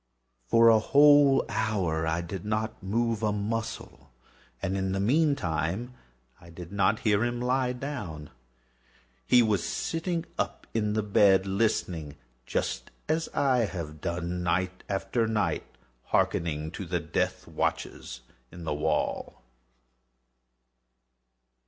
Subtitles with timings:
[0.47, 4.11] For a whole hour I did not move a muscle,
[4.59, 5.93] and in the meantime
[6.39, 8.31] I did not hear him lie down.
[9.27, 15.27] He was still sitting up in the bed listening;—just as I have done, night after
[15.27, 15.67] night,
[16.05, 18.21] hearkening to the death watches
[18.51, 19.43] in the wall.